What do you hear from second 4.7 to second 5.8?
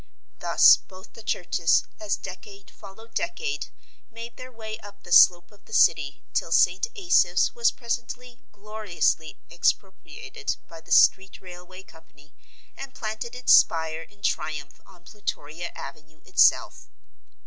up the slope of the